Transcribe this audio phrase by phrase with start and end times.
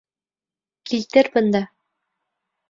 [0.91, 1.63] Килтер бында!